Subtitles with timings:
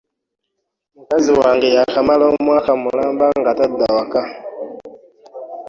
[0.95, 4.21] Mukazi wange yaakamala omwaka mulamba ngatadda waka.